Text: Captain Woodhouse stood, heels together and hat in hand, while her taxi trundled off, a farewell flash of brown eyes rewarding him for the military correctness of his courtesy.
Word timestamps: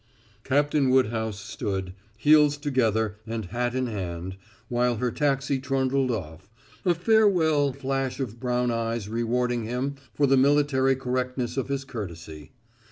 Captain 0.43 0.89
Woodhouse 0.89 1.39
stood, 1.39 1.93
heels 2.17 2.57
together 2.57 3.17
and 3.27 3.45
hat 3.45 3.75
in 3.75 3.85
hand, 3.85 4.35
while 4.67 4.95
her 4.95 5.11
taxi 5.11 5.59
trundled 5.59 6.09
off, 6.09 6.49
a 6.83 6.95
farewell 6.95 7.71
flash 7.71 8.19
of 8.19 8.39
brown 8.39 8.71
eyes 8.71 9.07
rewarding 9.07 9.65
him 9.65 9.93
for 10.15 10.25
the 10.25 10.35
military 10.37 10.95
correctness 10.95 11.55
of 11.55 11.67
his 11.69 11.85
courtesy. 11.85 12.49